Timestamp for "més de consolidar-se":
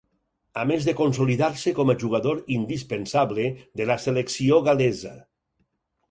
0.69-1.73